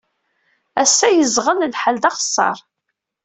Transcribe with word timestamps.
Ass-a, 0.83 1.07
yeẓɣel 1.09 1.57
lḥal 1.73 1.95
d 2.03 2.05
axeṣṣar. 2.09 2.57